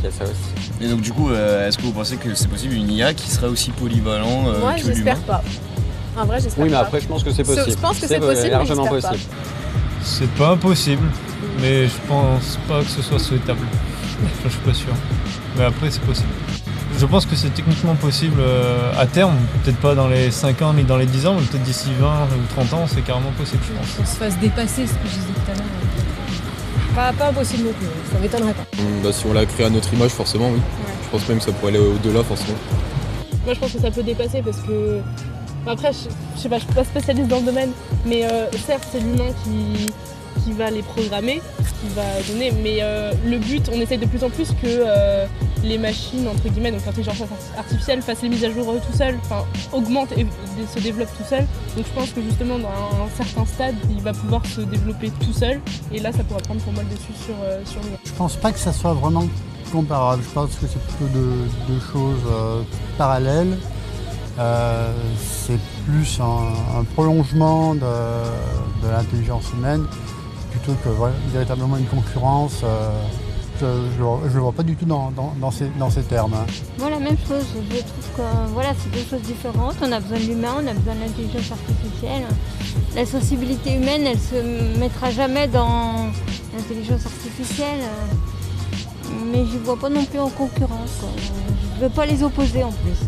Donc 0.03 0.11
il 0.13 0.19
y 0.19 0.23
a 0.23 0.25
ça 0.25 0.31
aussi. 0.31 0.71
Et 0.81 0.87
donc 0.89 1.01
du 1.01 1.11
coup, 1.11 1.29
euh, 1.29 1.67
est-ce 1.67 1.77
que 1.77 1.83
vous 1.83 1.91
pensez 1.91 2.17
que 2.17 2.33
c'est 2.33 2.47
possible 2.47 2.73
une 2.73 2.89
IA 2.91 3.13
qui 3.13 3.29
serait 3.29 3.47
aussi 3.47 3.71
polyvalent 3.71 4.47
euh, 4.47 4.59
Moi, 4.59 4.73
que 4.73 4.81
l'humain 4.81 4.93
j'espère 4.93 5.19
pas. 5.19 5.43
En 6.17 6.25
vrai, 6.25 6.39
j'espère 6.41 6.63
Oui, 6.63 6.69
mais 6.69 6.75
pas. 6.75 6.81
après, 6.81 7.01
je 7.01 7.07
pense 7.07 7.23
que 7.23 7.31
c'est 7.31 7.43
possible. 7.43 7.71
Je 7.71 7.75
pense 7.77 7.99
que 7.99 8.07
C'est 8.07 8.15
c'est 8.15 8.19
possible, 8.19 8.43
mais 8.43 8.49
largement 8.49 8.83
pas. 8.85 8.89
possible. 8.89 9.19
C'est 10.03 10.29
pas 10.31 10.49
impossible, 10.49 11.07
mais 11.61 11.87
je 11.87 11.93
pense 12.07 12.57
pas 12.67 12.81
que 12.81 12.89
ce 12.89 13.01
soit 13.01 13.19
souhaitable. 13.19 13.59
Enfin, 14.23 14.31
je 14.45 14.49
suis 14.49 14.59
pas 14.59 14.73
sûr. 14.73 14.93
Mais 15.57 15.65
après, 15.65 15.89
c'est 15.91 16.01
possible. 16.01 16.27
Je 16.97 17.05
pense 17.05 17.25
que 17.25 17.35
c'est 17.35 17.49
techniquement 17.53 17.95
possible 17.95 18.39
euh, 18.41 18.91
à 18.99 19.05
terme, 19.05 19.35
peut-être 19.63 19.77
pas 19.77 19.95
dans 19.95 20.07
les 20.07 20.29
5 20.29 20.61
ans 20.61 20.73
ni 20.73 20.83
dans 20.83 20.97
les 20.97 21.05
10 21.05 21.27
ans, 21.27 21.35
mais 21.39 21.45
peut-être 21.45 21.63
d'ici 21.63 21.89
20 21.99 22.07
ou 22.07 22.53
30 22.53 22.73
ans, 22.73 22.85
c'est 22.87 23.01
carrément 23.01 23.31
possible, 23.37 23.61
je 23.67 23.73
pense. 23.73 23.95
Qu'on 23.95 24.05
se 24.05 24.17
fasse 24.17 24.37
dépasser, 24.39 24.85
ce 24.85 24.93
que 24.93 25.05
je 25.05 25.13
disais 25.13 25.33
tout 25.33 25.51
à 25.51 25.55
l'heure. 25.55 25.65
Pas, 26.95 27.13
pas 27.13 27.29
impossible 27.29 27.65
non 27.65 27.73
plus, 27.73 27.87
ça 28.11 28.19
m'étonnerait 28.19 28.53
pas. 28.53 28.65
Bah, 29.03 29.11
si 29.13 29.25
on 29.25 29.33
la 29.33 29.45
crée 29.45 29.63
à 29.63 29.69
notre 29.69 29.93
image, 29.93 30.11
forcément, 30.11 30.49
oui. 30.49 30.59
Je 31.05 31.09
pense 31.09 31.27
même 31.29 31.37
que 31.37 31.43
ça 31.45 31.51
pourrait 31.51 31.71
aller 31.75 31.79
au-delà, 31.79 32.23
forcément. 32.23 32.57
Moi, 33.45 33.53
je 33.53 33.59
pense 33.59 33.71
que 33.71 33.79
ça 33.79 33.91
peut 33.91 34.03
dépasser 34.03 34.41
parce 34.41 34.57
que. 34.57 34.99
Après, 35.67 35.91
je, 35.93 36.09
je 36.35 36.41
sais 36.41 36.49
pas, 36.49 36.57
je 36.57 36.63
suis 36.63 36.73
pas 36.73 36.83
spécialiste 36.83 37.27
dans 37.27 37.37
le 37.39 37.45
domaine, 37.45 37.71
mais 38.05 38.25
euh, 38.25 38.47
certes, 38.65 38.87
c'est 38.91 38.99
l'humain 38.99 39.31
qui, 39.43 39.87
qui 40.43 40.51
va 40.53 40.71
les 40.71 40.81
programmer, 40.81 41.41
qui 41.59 41.87
va 41.95 42.01
donner, 42.27 42.51
mais 42.63 42.79
euh, 42.81 43.11
le 43.25 43.37
but, 43.37 43.69
on 43.71 43.79
essaye 43.79 43.99
de 43.99 44.07
plus 44.07 44.23
en 44.23 44.29
plus 44.29 44.49
que 44.49 44.65
euh, 44.65 45.25
les 45.63 45.77
machines, 45.77 46.27
entre 46.27 46.49
guillemets, 46.49 46.71
donc 46.71 46.85
l'intelligence 46.85 47.21
artificielle, 47.57 48.01
fassent 48.01 48.21
les 48.21 48.29
mises 48.29 48.43
à 48.43 48.51
jour 48.51 48.69
euh, 48.69 48.79
tout 48.85 48.97
seul, 48.97 49.17
enfin, 49.23 49.45
augmentent 49.71 50.11
et 50.13 50.25
se 50.73 50.79
développent 50.79 51.15
tout 51.17 51.23
seul. 51.27 51.45
Donc 51.75 51.85
je 51.85 51.93
pense 51.93 52.09
que 52.11 52.21
justement, 52.21 52.57
dans 52.59 52.69
un, 52.69 53.09
certain 53.15 53.45
stade, 53.45 53.75
il 53.89 54.01
va 54.01 54.13
pouvoir 54.13 54.45
se 54.45 54.61
développer 54.61 55.11
tout 55.23 55.33
seul, 55.33 55.59
et 55.91 55.99
là, 55.99 56.11
ça 56.11 56.23
pourra 56.23 56.39
prendre 56.39 56.61
pour 56.61 56.73
moi 56.73 56.83
le 56.83 56.89
dessus 56.89 57.13
sur, 57.25 57.35
euh. 57.43 57.61
Je 58.03 58.11
pense 58.13 58.35
pas 58.35 58.51
que 58.51 58.59
ça 58.59 58.73
soit 58.73 58.93
vraiment 58.93 59.25
comparable. 59.71 60.23
Je 60.23 60.33
pense 60.33 60.55
que 60.55 60.67
c'est 60.67 60.81
plutôt 60.81 61.11
deux, 61.13 61.79
choses 61.91 62.19
euh, 62.31 62.61
parallèles. 62.97 63.57
Euh, 64.39 64.91
c'est 65.19 65.59
plus 65.85 66.19
un, 66.19 66.83
prolongement 66.95 67.75
de, 67.75 67.81
l'intelligence 68.91 69.45
humaine 69.53 69.85
plutôt 70.51 70.73
que 70.83 70.89
véritablement 71.31 71.77
une 71.77 71.85
concurrence. 71.85 72.63
Euh, 73.63 73.87
je 73.97 74.01
ne 74.29 74.33
le 74.35 74.39
vois 74.41 74.51
pas 74.51 74.63
du 74.63 74.75
tout 74.75 74.85
dans, 74.85 75.11
dans- 75.11 75.33
dans 75.39 75.51
ces, 75.51 75.67
dans 75.79 75.89
ces 75.89 76.01
termes. 76.03 76.33
hein. 76.33 76.45
Moi, 76.79 76.89
la 76.89 76.99
même 76.99 77.17
chose. 77.27 77.45
Je 77.71 77.77
trouve 77.79 78.09
que 78.17 78.53
voilà, 78.53 78.69
c'est 78.79 78.91
deux 78.91 79.05
choses 79.09 79.21
différentes. 79.21 79.75
On 79.81 79.91
a 79.91 79.99
besoin 79.99 80.17
de 80.19 80.23
l'humain, 80.23 80.53
on 80.55 80.67
a 80.67 80.73
besoin 80.73 80.95
de 80.95 80.99
l'intelligence 81.01 81.51
artificielle. 81.51 82.23
La 82.95 83.05
sensibilité 83.05 83.75
humaine, 83.75 84.03
elle 84.05 84.19
se 84.19 84.79
mettra 84.79 85.11
jamais 85.11 85.47
dans 85.47 86.07
l'intelligence 86.55 87.05
artificielle. 87.05 87.79
Mais 89.31 89.45
je 89.45 89.57
ne 89.57 89.63
vois 89.63 89.77
pas 89.77 89.89
non 89.89 90.03
plus 90.05 90.19
en 90.19 90.29
concurrence. 90.29 90.91
quoi. 90.99 91.09
Je 91.17 91.83
ne 91.83 91.89
veux 91.89 91.93
pas 91.93 92.05
les 92.05 92.23
opposer 92.23 92.63
en 92.63 92.71
plus. 92.71 92.99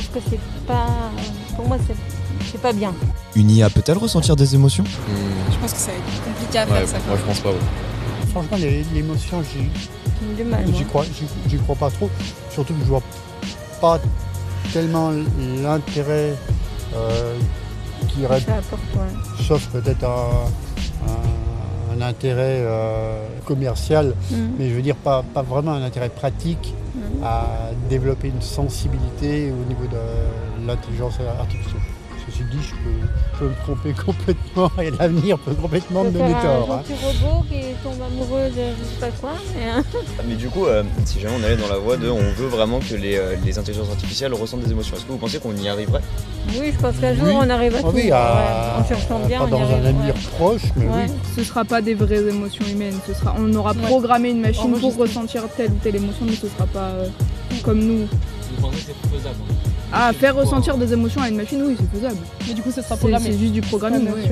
Je 0.00 0.08
trouve 0.08 0.22
que 0.22 0.28
c'est 0.30 0.40
pas. 0.66 0.86
Pour 1.56 1.66
moi, 1.68 1.76
c'est 1.86 1.94
c'est 2.50 2.60
pas 2.60 2.72
bien. 2.72 2.92
Une 3.34 3.50
IA 3.50 3.68
peut-elle 3.70 3.98
ressentir 3.98 4.36
des 4.36 4.54
émotions? 4.54 4.84
Je 4.86 5.58
pense 5.58 5.72
que 5.72 5.78
ça 5.78 5.90
va 5.90 5.96
être 5.98 6.24
compliqué 6.24 6.58
à 6.58 6.66
Ouais, 6.66 6.86
faire 6.86 6.88
ça. 6.88 6.96
moi, 7.08 7.16
je 7.18 7.22
pense 7.24 7.40
pas. 7.40 7.50
ouais. 7.50 7.56
Franchement, 8.34 8.56
l'émotion, 8.92 9.42
j'y 10.74 10.84
crois, 10.84 11.04
j'y- 11.48 11.56
crois 11.58 11.76
pas 11.76 11.90
trop. 11.90 12.10
Surtout 12.50 12.74
que 12.74 12.80
je 12.80 12.86
vois 12.86 13.02
pas 13.80 14.00
tellement 14.72 15.12
l'intérêt 15.62 16.34
euh, 16.96 17.36
qui 18.08 18.26
ouais. 18.26 18.40
sauf 19.46 19.64
peut-être 19.68 20.02
un, 20.04 20.48
un- 21.08 21.96
un 21.96 22.00
intérêt 22.02 22.58
euh, 22.62 23.24
commercial, 23.44 24.14
Mhm. 24.32 24.50
mais 24.58 24.68
je 24.68 24.74
veux 24.74 24.82
dire 24.82 24.96
pas, 24.96 25.22
pas 25.22 25.42
vraiment 25.42 25.72
un 25.72 25.82
intérêt 25.84 26.08
pratique 26.08 26.74
Mhm. 26.96 27.22
à 27.24 27.46
développer 27.88 28.28
une 28.28 28.42
sensibilité 28.42 29.52
au 29.52 29.64
niveau 29.68 29.86
de 29.86 30.66
l'intelligence 30.66 31.14
artificielle. 31.38 31.80
Ceci 32.26 32.42
dit, 32.50 32.56
je 32.62 32.70
peux, 32.70 33.06
je 33.34 33.38
peux 33.38 33.48
me 33.50 33.54
tromper 33.64 33.92
complètement 34.06 34.70
et 34.82 34.90
l'avenir 34.90 35.38
peut 35.38 35.52
complètement 35.54 36.00
On 36.00 36.04
me 36.04 36.10
donner 36.10 36.30
faire 36.30 36.38
un 36.38 36.42
tort. 36.60 36.72
hein. 36.72 36.82
gentil 36.88 37.04
robot 37.22 37.44
qui 37.50 37.60
tombe 37.82 38.00
amoureux 38.00 38.48
de 38.48 38.54
je 38.78 38.84
sais 38.84 39.00
pas 39.00 39.10
quoi. 39.20 39.32
Mais, 39.54 39.68
hein. 39.68 39.84
Mais 40.26 40.34
du 40.34 40.48
coup, 40.48 40.64
euh, 40.64 40.82
si 41.04 41.20
jamais 41.20 41.34
on 41.38 41.44
allait 41.44 41.56
dans 41.58 41.68
la 41.68 41.76
voie 41.76 41.98
de 41.98 42.08
on 42.08 42.32
veut 42.32 42.46
vraiment 42.46 42.80
que 42.80 42.94
les, 42.94 43.16
euh, 43.16 43.36
les 43.44 43.58
intelligences 43.58 43.90
artificielles 43.90 44.32
ressentent 44.32 44.62
des 44.62 44.70
émotions, 44.70 44.96
est-ce 44.96 45.04
que 45.04 45.12
vous 45.12 45.18
pensez 45.18 45.38
qu'on 45.38 45.54
y 45.54 45.68
arriverait? 45.68 46.00
Oui, 46.58 46.72
je 46.74 46.80
pense 46.80 46.96
qu'un 46.96 47.14
jour 47.14 47.26
Oui. 47.26 47.34
on 47.36 47.50
arrive 47.50 47.74
à 47.74 47.78
Ah 47.78 47.82
tout. 47.82 47.92
oui, 47.94 48.10
à- 48.10 48.16
Ouais, 48.78 48.80
en 48.82 48.88
cherchant 48.88 49.18
bien, 49.26 49.38
pas 49.40 49.44
on 49.44 49.48
dans 49.48 49.58
un 49.58 49.62
arrive, 49.64 49.86
avenir 49.86 50.14
ouais. 50.14 50.20
proche, 50.38 50.62
mais 50.76 50.86
Ouais. 50.86 51.06
oui. 51.08 51.12
Ce 51.36 51.44
sera 51.44 51.64
pas 51.66 51.82
des 51.82 51.94
vraies 51.94 52.22
émotions 52.26 52.64
humaines. 52.66 52.98
Ce 53.06 53.12
sera, 53.12 53.34
on 53.38 53.52
aura 53.54 53.72
Ouais. 53.72 53.82
programmé 53.82 54.30
une 54.30 54.40
machine 54.40 54.72
pour 54.80 54.96
ressentir 54.96 55.42
telle 55.56 55.72
ou 55.72 55.78
telle 55.82 55.96
émotion, 55.96 56.24
mais 56.26 56.36
ce 56.36 56.48
sera 56.48 56.64
pas 56.66 56.88
euh, 56.88 57.06
comme 57.62 57.80
nous. 57.80 58.06
Vous 58.06 58.60
pensez 58.62 58.78
que 58.78 58.92
c'est 59.02 59.10
faisable 59.10 59.36
hein? 59.50 59.70
Ah, 59.92 60.12
faire 60.12 60.34
ressentir 60.34 60.76
des 60.76 60.92
émotions 60.92 61.22
à 61.22 61.28
une 61.28 61.36
machine, 61.36 61.62
oui, 61.64 61.76
c'est 61.78 61.98
faisable. 61.98 62.18
Mais 62.46 62.54
du 62.54 62.62
coup, 62.62 62.70
ce 62.70 62.82
sera 62.82 62.96
programmé. 62.96 63.30
c'est 63.30 63.38
juste 63.38 63.52
du 63.52 63.60
programming, 63.60 64.08
ressenti. 64.08 64.30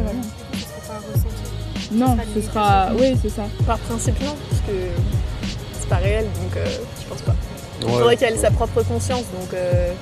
Non, 1.92 2.16
ce 2.34 2.40
sera. 2.40 2.88
Oui, 2.98 3.16
c'est 3.20 3.28
ça. 3.28 3.44
Par 3.66 3.78
principe, 3.78 4.20
non, 4.22 4.34
parce 4.48 4.62
que 4.62 4.72
c'est 5.78 5.88
pas 5.88 5.96
réel, 5.96 6.24
donc 6.24 6.56
euh, 6.56 6.64
je 6.66 7.08
pense 7.08 7.22
pas. 7.22 7.34
Il 7.82 7.88
faudrait 7.88 8.16
qu'elle 8.16 8.34
ait 8.34 8.38
sa 8.38 8.50
propre 8.50 8.82
conscience, 8.82 9.24
donc 9.38 9.52
euh, 9.54 9.92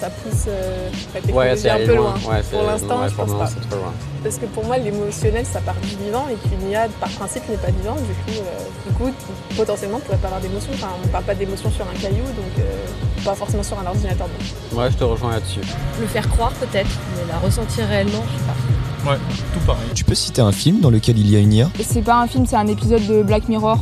ça 0.00 0.08
pousse 0.10 0.44
euh, 0.48 0.88
Ouais, 1.32 1.56
c'est 1.56 1.70
un 1.70 1.76
peu 1.78 1.94
loin. 1.94 2.14
loin. 2.24 2.32
Ouais, 2.34 2.42
c'est- 2.42 2.56
pour 2.56 2.66
l'instant, 2.66 3.00
ouais, 3.02 3.08
je 3.10 3.14
pense 3.14 3.32
pas. 3.34 3.46
c'est 3.46 3.68
trop 3.68 3.78
loin. 3.80 3.92
Parce 4.22 4.36
que 4.36 4.46
pour 4.46 4.64
moi, 4.64 4.76
l'émotionnel, 4.78 5.44
ça 5.46 5.60
part 5.60 5.74
du 5.82 5.96
vivant 6.04 6.26
et 6.30 6.36
qu'une 6.48 6.70
IA, 6.70 6.88
par 7.00 7.08
principe, 7.10 7.48
n'est 7.48 7.56
pas 7.56 7.70
vivante. 7.70 7.98
Du 7.98 8.12
coup, 8.14 8.40
euh, 8.40 8.88
du 8.88 8.94
coup 8.94 9.10
potentiellement, 9.56 9.98
on 9.98 10.00
pourrait 10.00 10.16
pas 10.18 10.28
avoir 10.28 10.40
d'émotion. 10.40 10.70
Enfin, 10.74 10.88
on 11.04 11.08
parle 11.08 11.24
pas 11.24 11.34
d'émotion 11.34 11.70
sur 11.70 11.84
un 11.84 11.98
caillou, 12.00 12.24
donc 12.24 12.52
euh, 12.58 13.24
pas 13.24 13.34
forcément 13.34 13.62
sur 13.62 13.78
un 13.78 13.86
ordinateur. 13.86 14.26
donc. 14.28 14.78
Ouais, 14.78 14.90
je 14.90 14.96
te 14.96 15.04
rejoins 15.04 15.32
là-dessus. 15.32 15.60
Le 16.00 16.06
faire 16.06 16.28
croire 16.28 16.52
peut-être, 16.52 16.90
mais 17.16 17.32
la 17.32 17.38
ressentir 17.38 17.86
réellement, 17.86 18.22
je 18.32 18.38
sais 18.38 18.44
pas. 18.46 19.10
Ouais, 19.12 19.16
tout 19.54 19.60
pareil. 19.60 19.80
Tu 19.94 20.04
peux 20.04 20.14
citer 20.14 20.42
un 20.42 20.52
film 20.52 20.80
dans 20.80 20.90
lequel 20.90 21.18
il 21.18 21.30
y 21.30 21.36
a 21.36 21.38
une 21.38 21.52
IA 21.54 21.70
C'est 21.82 22.02
pas 22.02 22.20
un 22.20 22.26
film, 22.26 22.44
c'est 22.46 22.56
un 22.56 22.66
épisode 22.66 23.06
de 23.06 23.22
Black 23.22 23.48
Mirror. 23.48 23.78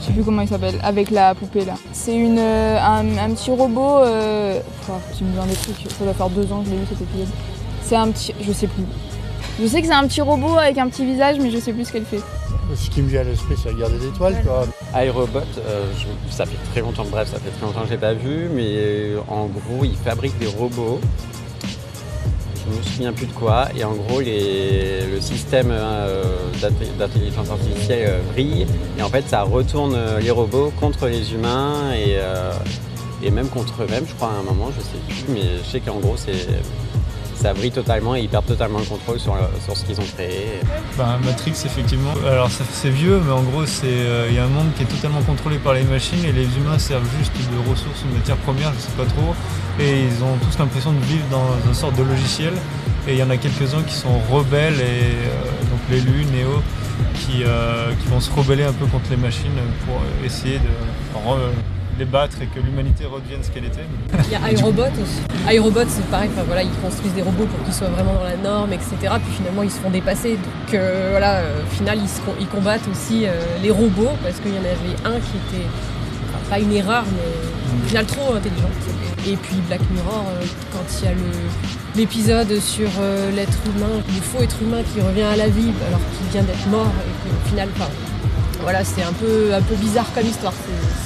Je 0.00 0.06
sais 0.06 0.12
plus 0.12 0.22
comment 0.24 0.42
il 0.42 0.48
s'appelle, 0.48 0.78
avec 0.82 1.10
la 1.10 1.34
poupée 1.34 1.64
là. 1.64 1.74
C'est 1.92 2.16
une, 2.16 2.38
euh, 2.38 2.78
un, 2.80 3.18
un 3.18 3.30
petit 3.34 3.50
robot. 3.50 3.98
Euh... 3.98 4.58
oh, 4.88 4.92
tu 5.16 5.24
me 5.24 5.32
viens 5.32 5.44
des 5.46 5.54
trucs, 5.54 5.76
ça 5.98 6.04
doit 6.04 6.14
faire 6.14 6.30
deux 6.30 6.50
ans 6.52 6.60
que 6.60 6.66
je 6.66 6.70
l'ai 6.70 6.78
vu 6.78 6.86
cet 6.88 7.02
épisode. 7.02 7.28
C'est 7.82 7.96
un 7.96 8.08
petit. 8.10 8.34
Je 8.40 8.52
sais 8.52 8.66
plus. 8.66 8.84
Je 9.60 9.66
sais 9.66 9.80
que 9.82 9.86
c'est 9.86 9.92
un 9.92 10.06
petit 10.06 10.22
robot 10.22 10.56
avec 10.56 10.78
un 10.78 10.88
petit 10.88 11.04
visage, 11.04 11.36
mais 11.38 11.50
je 11.50 11.58
sais 11.58 11.72
plus 11.72 11.84
ce 11.84 11.92
qu'elle 11.92 12.04
fait. 12.06 12.20
Ce 12.74 12.88
qui 12.88 13.02
me 13.02 13.08
vient 13.08 13.20
à 13.20 13.24
l'esprit, 13.24 13.56
c'est 13.62 13.70
la 13.70 13.74
guerre 13.74 13.90
des 13.90 14.06
étoiles, 14.06 14.42
quoi. 14.44 14.64
iRobot, 15.02 15.40
euh, 15.58 15.84
je- 15.98 16.32
ça 16.34 16.46
fait 16.46 16.56
très 16.70 16.80
longtemps, 16.80 17.04
bref, 17.10 17.28
ça 17.30 17.38
fait 17.40 17.50
très 17.50 17.66
longtemps 17.66 17.80
que 17.80 17.86
je 17.88 17.92
l'ai 17.92 17.98
pas 17.98 18.14
vu, 18.14 18.48
mais 18.54 19.10
en 19.28 19.46
gros, 19.46 19.84
ils 19.84 19.96
fabriquent 19.96 20.38
des 20.38 20.46
robots. 20.46 21.00
Je 22.72 22.78
me 22.78 22.82
souviens 22.82 23.12
plus 23.12 23.26
de 23.26 23.32
quoi, 23.32 23.68
et 23.76 23.84
en 23.84 23.92
gros, 23.94 24.20
les- 24.20 25.04
le 25.12 25.20
système 25.20 25.70
euh, 25.70 26.22
d'inté- 26.60 26.90
d'intelligence 26.98 27.50
artificielle 27.50 28.08
euh, 28.08 28.20
brille, 28.32 28.66
et 28.98 29.02
en 29.02 29.08
fait, 29.08 29.24
ça 29.28 29.42
retourne 29.42 29.94
euh, 29.96 30.20
les 30.20 30.30
robots 30.30 30.72
contre 30.78 31.06
les 31.08 31.32
humains 31.34 31.92
et, 31.94 32.16
euh, 32.18 32.52
et 33.22 33.30
même 33.30 33.48
contre 33.48 33.82
eux-mêmes, 33.82 34.04
je 34.08 34.14
crois, 34.14 34.28
à 34.28 34.38
un 34.40 34.42
moment, 34.42 34.70
je 34.76 34.80
sais 34.82 34.98
plus, 35.08 35.32
mais 35.34 35.42
je 35.64 35.68
sais 35.70 35.80
qu'en 35.80 35.98
gros, 35.98 36.14
c'est 36.16 36.32
ça 37.40 37.54
brille 37.54 37.70
totalement 37.70 38.14
et 38.14 38.20
ils 38.20 38.28
perdent 38.28 38.46
totalement 38.46 38.78
le 38.78 38.84
contrôle 38.84 39.18
sur, 39.18 39.34
le- 39.34 39.40
sur 39.64 39.76
ce 39.76 39.84
qu'ils 39.84 40.00
ont 40.00 40.04
créé. 40.14 40.60
Bah, 40.98 41.18
Matrix, 41.24 41.52
effectivement. 41.64 42.12
Alors, 42.26 42.50
c'est 42.50 42.90
vieux, 42.90 43.20
mais 43.24 43.32
en 43.32 43.42
gros, 43.42 43.62
euh, 43.84 44.26
il 44.28 44.34
y 44.34 44.38
a 44.38 44.44
un 44.44 44.48
monde 44.48 44.68
qui 44.76 44.82
est 44.82 44.86
totalement 44.86 45.22
contrôlé 45.22 45.56
par 45.56 45.74
les 45.74 45.82
machines 45.84 46.24
et 46.24 46.32
les 46.32 46.44
humains 46.58 46.78
servent 46.78 47.08
juste 47.18 47.32
de 47.36 47.70
ressources 47.70 48.04
ou 48.04 48.12
de 48.12 48.18
matières 48.18 48.36
premières, 48.38 48.72
je 48.74 48.80
sais 48.80 48.96
pas 48.96 49.06
trop. 49.06 49.34
Et 49.78 50.00
ils 50.02 50.22
ont 50.22 50.36
tous 50.44 50.58
l'impression 50.58 50.92
de 50.92 51.00
vivre 51.04 51.24
dans 51.30 51.48
une 51.66 51.74
sorte 51.74 51.96
de 51.96 52.02
logiciel. 52.02 52.52
Et 53.08 53.12
il 53.14 53.18
y 53.18 53.22
en 53.22 53.30
a 53.30 53.36
quelques-uns 53.38 53.82
qui 53.82 53.94
sont 53.94 54.18
rebelles, 54.30 54.78
et 54.78 54.82
euh, 54.82 55.70
donc 55.70 55.80
l'élu, 55.90 56.26
Néo, 56.26 56.62
qui, 57.14 57.42
euh, 57.44 57.90
qui 58.00 58.08
vont 58.08 58.20
se 58.20 58.30
rebeller 58.30 58.64
un 58.64 58.72
peu 58.74 58.84
contre 58.86 59.06
les 59.10 59.16
machines 59.16 59.50
pour 59.86 59.96
essayer 60.24 60.58
de 60.58 61.18
battre 62.04 62.40
et 62.42 62.46
que 62.46 62.60
l'humanité 62.60 63.04
redevienne 63.06 63.42
ce 63.42 63.50
qu'elle 63.50 63.64
était. 63.64 63.84
Il 64.26 64.32
y 64.32 64.34
a 64.34 64.52
iRobot 64.52 64.82
aussi. 64.82 65.54
iRobot, 65.54 65.88
c'est 65.88 66.04
pareil, 66.06 66.30
ils 66.64 66.82
construisent 66.82 67.14
des 67.14 67.22
robots 67.22 67.46
pour 67.46 67.64
qu'ils 67.64 67.74
soient 67.74 67.88
vraiment 67.88 68.14
dans 68.14 68.24
la 68.24 68.36
norme, 68.36 68.72
etc. 68.72 68.96
Puis 69.00 69.34
finalement, 69.36 69.62
ils 69.62 69.70
se 69.70 69.78
font 69.78 69.90
dépasser. 69.90 70.32
Donc 70.32 70.74
euh, 70.74 71.08
voilà, 71.10 71.36
euh, 71.36 71.62
au 71.62 71.74
final, 71.74 71.98
ils, 72.40 72.46
combattent 72.46 72.88
aussi 72.90 73.26
euh, 73.26 73.30
les 73.62 73.70
robots 73.70 74.16
parce 74.22 74.40
qu'il 74.40 74.52
y 74.52 74.58
en 74.58 74.60
avait 74.60 74.96
un 75.04 75.20
qui 75.20 75.56
était, 75.56 75.66
pas 76.48 76.58
une 76.58 76.72
erreur, 76.72 77.04
mais 77.12 77.82
au 77.84 77.88
final 77.88 78.06
trop 78.06 78.34
intelligent. 78.34 78.70
Et 79.26 79.36
puis 79.36 79.56
Black 79.68 79.80
Mirror, 79.90 80.24
quand 80.72 80.84
il 80.98 81.04
y 81.04 81.08
a 81.08 81.14
l'épisode 81.94 82.58
sur 82.58 82.88
l'être 83.36 83.58
humain, 83.66 84.00
le 84.08 84.20
faux 84.22 84.42
être 84.42 84.56
humain 84.62 84.82
qui 84.94 85.00
revient 85.00 85.22
à 85.22 85.36
la 85.36 85.48
vie 85.48 85.70
alors 85.86 86.00
qu'il 86.16 86.26
vient 86.32 86.42
d'être 86.42 86.66
mort 86.68 86.90
et 87.06 87.28
qu'au 87.28 87.48
final, 87.50 87.68
enfin, 87.76 87.90
voilà, 88.62 88.84
c'est 88.84 89.02
un 89.02 89.12
peu, 89.12 89.54
un 89.54 89.62
peu 89.62 89.74
bizarre 89.76 90.06
comme 90.14 90.26
histoire. 90.26 90.52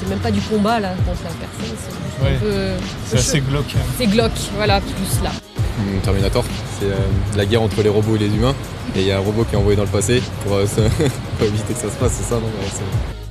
C'est- 0.01 0.09
même 0.09 0.19
pas 0.19 0.31
du 0.31 0.41
combat 0.43 0.81
là 0.81 0.91
contre 1.07 1.21
la 1.25 1.31
personne, 1.31 1.49
c'est 1.61 1.67
juste 1.67 2.23
Ouais. 2.23 2.37
un 2.37 2.41
peu. 2.41 2.85
C'est 3.09 3.17
assez 3.19 3.41
glauque. 3.41 3.75
hein. 3.77 3.81
C'est 3.99 4.07
glauque, 4.07 4.33
voilà, 4.57 4.81
plus 4.81 5.23
là. 5.25 5.31
Hum, 5.79 6.01
Terminator, 6.03 6.45
c'est 6.79 6.87
euh, 6.87 6.95
la 7.37 7.47
guerre 7.47 7.63
entre 7.63 7.83
les 7.83 7.89
robots 7.89 8.17
et 8.17 8.19
les 8.19 8.27
humains. 8.27 8.55
Et 8.95 9.01
il 9.01 9.07
y 9.07 9.13
a 9.13 9.17
un 9.17 9.21
robot 9.21 9.45
qui 9.45 9.55
est 9.55 9.59
envoyé 9.59 9.77
dans 9.77 9.83
le 9.83 9.89
passé 9.89 10.23
pour, 10.45 10.57
euh, 10.57 10.67
se- 10.67 10.81
pour 11.39 11.47
éviter 11.47 11.73
que 11.75 11.81
ça 11.81 11.91
se 11.91 11.97
passe, 11.97 12.13
c'est 12.19 12.29
ça, 12.29 12.35
non 12.37 12.43
Ouais, 12.43 12.69
c'est- 12.73 12.83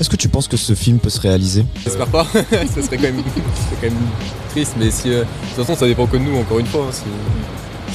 Est-ce 0.01 0.09
que 0.09 0.15
tu 0.17 0.27
penses 0.27 0.47
que 0.47 0.57
ce 0.57 0.73
film 0.73 0.97
peut 0.99 1.09
se 1.11 1.21
réaliser? 1.21 1.63
J'espère 1.83 2.07
pas, 2.07 2.25
ça 2.33 2.81
serait 2.81 2.97
quand 2.97 3.03
même, 3.03 3.23
c'est 3.69 3.75
quand 3.87 3.93
même 3.93 4.01
triste, 4.49 4.73
mais 4.79 4.89
si, 4.91 5.11
euh, 5.13 5.19
de 5.21 5.25
toute 5.55 5.65
façon 5.65 5.79
ça 5.79 5.85
dépend 5.85 6.07
que 6.07 6.17
de 6.17 6.23
nous, 6.23 6.37
encore 6.39 6.59
une 6.59 6.65
fois. 6.65 6.87
Si, 6.91 7.03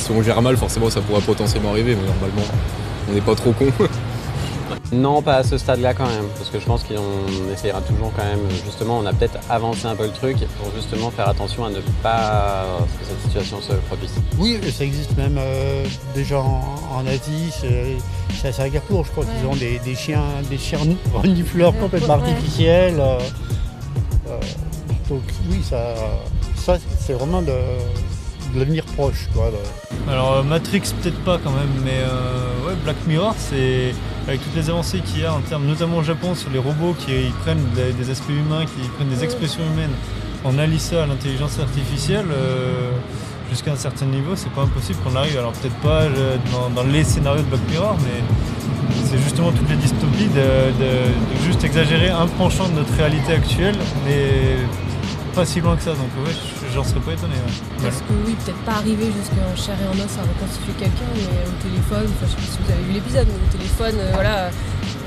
si 0.02 0.10
on 0.12 0.22
gère 0.22 0.40
mal, 0.40 0.56
forcément 0.56 0.88
ça 0.88 1.00
pourrait 1.00 1.20
potentiellement 1.20 1.70
arriver, 1.70 1.96
mais 2.00 2.06
normalement 2.06 2.48
on 3.10 3.12
n'est 3.14 3.20
pas 3.20 3.34
trop 3.34 3.52
con. 3.52 3.66
Non, 4.90 5.20
pas 5.20 5.36
à 5.36 5.42
ce 5.42 5.58
stade-là 5.58 5.92
quand 5.92 6.06
même, 6.06 6.24
parce 6.36 6.48
que 6.48 6.58
je 6.58 6.64
pense 6.64 6.82
qu'on 6.82 7.52
essaiera 7.52 7.82
toujours 7.82 8.10
quand 8.16 8.24
même, 8.24 8.40
justement, 8.64 8.98
on 8.98 9.04
a 9.06 9.12
peut-être 9.12 9.38
avancé 9.50 9.84
un 9.86 9.94
peu 9.94 10.04
le 10.04 10.12
truc 10.12 10.38
pour 10.58 10.72
justement 10.74 11.10
faire 11.10 11.28
attention 11.28 11.66
à 11.66 11.70
ne 11.70 11.80
pas 12.02 12.64
que 12.98 13.04
cette 13.06 13.20
situation 13.20 13.60
se 13.60 13.74
produise. 13.74 14.12
Oui, 14.38 14.58
ça 14.72 14.84
existe 14.84 15.14
même 15.18 15.36
euh, 15.38 15.84
déjà 16.14 16.38
en, 16.40 16.62
en 16.96 17.06
Asie, 17.06 17.52
c'est 17.52 18.48
à 18.48 18.52
Singapour, 18.52 19.04
je 19.04 19.10
crois 19.10 19.24
qu'ils 19.26 19.46
ont 19.46 19.56
des, 19.56 19.78
des 19.80 19.94
chiens, 19.94 20.22
des 20.48 20.56
chiens 20.58 20.78
renifleurs 21.12 21.76
complètement 21.80 22.16
Ouais. 22.16 22.30
artificiels. 22.30 22.98
euh, 22.98 23.18
euh, 24.30 24.40
donc 25.10 25.22
oui, 25.50 25.58
ça, 25.68 25.94
ça 26.56 26.78
c'est 26.98 27.12
vraiment 27.12 27.42
de, 27.42 27.52
de 28.54 28.58
l'avenir 28.60 28.84
proche. 28.84 29.28
Quoi, 29.34 29.50
Alors 30.08 30.34
euh, 30.34 30.42
Matrix 30.42 30.82
peut-être 31.02 31.18
pas 31.20 31.38
quand 31.42 31.50
même, 31.50 31.68
mais 31.84 31.98
euh, 31.98 32.66
ouais, 32.66 32.74
Black 32.84 32.96
Mirror 33.06 33.34
c'est 33.36 33.94
avec 34.26 34.42
toutes 34.42 34.56
les 34.56 34.68
avancées 34.70 35.00
qu'il 35.00 35.22
y 35.22 35.24
a 35.24 35.32
en 35.32 35.40
termes, 35.40 35.66
notamment 35.66 35.98
au 35.98 36.02
Japon 36.02 36.34
sur 36.34 36.50
les 36.50 36.58
robots 36.58 36.94
qui 36.98 37.12
prennent 37.42 37.64
des, 37.74 38.10
aspects 38.10 38.28
humains, 38.30 38.64
qui 38.66 38.88
prennent 38.96 39.08
des 39.08 39.24
expressions 39.24 39.62
humaines, 39.72 39.94
on 40.44 40.58
allie 40.58 40.78
ça 40.78 41.04
à 41.04 41.06
l'intelligence 41.06 41.58
artificielle. 41.58 42.26
euh, 42.30 42.90
Jusqu'à 43.50 43.72
un 43.72 43.76
certain 43.76 44.04
niveau, 44.04 44.36
c'est 44.36 44.52
pas 44.52 44.60
impossible 44.60 44.98
qu'on 45.02 45.16
arrive. 45.16 45.38
Alors 45.38 45.52
peut-être 45.52 45.76
pas 45.76 46.02
dans, 46.74 46.82
les 46.82 47.02
scénarios 47.02 47.40
de 47.40 47.46
Black 47.46 47.62
Mirror, 47.70 47.96
mais 48.04 48.22
c'est 49.06 49.16
justement 49.16 49.52
toutes 49.52 49.70
les 49.70 49.76
dystopies 49.76 50.28
de, 50.28 51.46
juste 51.46 51.64
exagérer 51.64 52.10
un 52.10 52.26
penchant 52.26 52.68
de 52.68 52.74
notre 52.74 52.92
réalité 52.98 53.32
actuelle, 53.32 53.76
mais 54.04 54.58
pas 55.34 55.46
si 55.46 55.62
loin 55.62 55.76
que 55.76 55.82
ça. 55.82 55.92
Donc 55.92 56.10
ouais, 56.26 56.34
j'en 56.78 56.84
serais 56.86 57.00
pas 57.02 57.12
étonné. 57.18 57.34
ouais. 57.34 57.82
Parce 57.82 57.98
que 58.06 58.12
oui, 58.24 58.36
peut-être 58.38 58.62
pas 58.62 58.78
arriver 58.78 59.10
jusqu'en 59.10 59.50
chair 59.58 59.74
et 59.82 59.88
en 59.90 59.98
os 59.98 60.14
à 60.14 60.22
reconstituer 60.22 60.74
quelqu'un, 60.78 61.10
mais 61.18 61.42
au 61.50 61.54
téléphone, 61.58 62.06
enfin, 62.14 62.26
je 62.30 62.32
sais 62.32 62.42
pas 62.42 62.50
si 62.54 62.58
vous 62.62 62.70
avez 62.72 62.84
vu 62.86 62.92
l'épisode, 62.94 63.26
mais 63.26 63.40
au 63.42 63.50
téléphone, 63.50 63.96
euh, 63.98 64.10
voilà, 64.14 64.50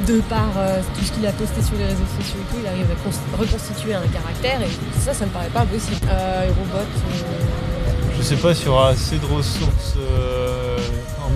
de 0.07 0.19
par 0.27 0.51
euh, 0.57 0.81
tout 0.97 1.03
ce 1.05 1.11
qu'il 1.15 1.23
a 1.25 1.31
posté 1.31 1.61
sur 1.63 1.77
les 1.79 1.85
réseaux 1.87 2.11
sociaux 2.19 2.39
et 2.43 2.47
tout, 2.51 2.59
il 2.59 2.67
arrive 2.67 2.89
à 2.91 2.97
cons- 2.99 3.37
reconstituer 3.39 3.93
un 3.95 4.03
caractère 4.11 4.59
et 4.61 4.71
ça, 4.99 5.13
ça 5.15 5.23
me 5.25 5.31
paraît 5.31 5.53
pas 5.55 5.61
impossible. 5.61 6.03
Euh, 6.11 6.45
et 6.45 6.51
robot, 6.51 6.83
euh, 6.83 8.17
Je 8.17 8.21
sais 8.21 8.35
pas 8.35 8.53
s'il 8.53 8.67
y 8.67 8.69
aura 8.69 8.89
assez 8.89 9.17
de 9.17 9.25
ressources 9.25 9.95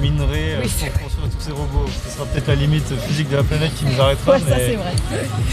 euh, 0.05 0.09
en 0.09 0.11
minerai 0.11 0.53
euh, 0.55 0.61
Oui, 0.63 0.69
pour 0.91 1.03
construire 1.03 1.29
tous 1.29 1.41
ces 1.41 1.51
robots. 1.51 1.85
Ce 2.03 2.15
sera 2.15 2.25
peut-être 2.25 2.47
la 2.47 2.55
limite 2.55 2.87
physique 3.07 3.29
de 3.29 3.37
la 3.37 3.43
planète 3.43 3.73
qui 3.75 3.85
nous 3.85 3.99
arrêtera. 3.99 4.33
Ouais, 4.33 4.39
ça, 4.39 4.55
c'est 4.57 4.75
vrai. 4.75 4.93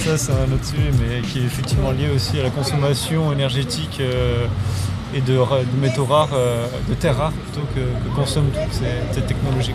Ça, 0.05 0.19
c'est 0.19 0.33
un 0.33 0.53
autre 0.53 0.65
sujet, 0.65 0.91
mais 1.01 1.23
qui 1.29 1.41
est 1.41 1.45
effectivement 1.45 1.91
lié 1.91 2.09
aussi 2.15 2.39
à 2.41 2.43
la 2.43 2.51
consommation 2.51 3.33
énergétique 3.33 3.99
euh, 4.01 4.47
et 5.15 5.21
de, 5.21 5.39
métaux 5.81 6.05
rares, 6.05 6.31
euh, 6.35 6.67
de 6.89 6.95
terres 6.95 7.17
rares 7.17 7.33
plutôt 7.33 7.67
que, 7.75 7.81
que 7.81 8.15
consomment 8.15 8.51
toutes 8.51 8.73
ces, 8.73 9.15
ces 9.15 9.23
technologies. 9.23 9.75